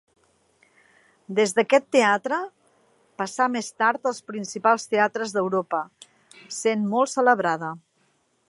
[1.39, 2.39] Des d'aquest teatre
[3.23, 5.83] passà més tard als principals teatres d'Europa,
[6.61, 7.75] sent molt celebrada.